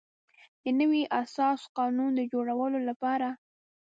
[0.63, 3.29] د نوي اساسي قانون د جوړولو لپاره.